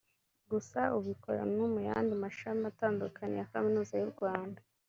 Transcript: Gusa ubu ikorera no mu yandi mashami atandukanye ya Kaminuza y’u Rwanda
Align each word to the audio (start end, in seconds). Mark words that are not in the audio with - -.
Gusa 0.51 0.79
ubu 0.95 1.07
ikorera 1.15 1.45
no 1.57 1.67
mu 1.73 1.79
yandi 1.89 2.13
mashami 2.23 2.63
atandukanye 2.71 3.35
ya 3.39 3.49
Kaminuza 3.51 3.93
y’u 3.97 4.11
Rwanda 4.15 4.59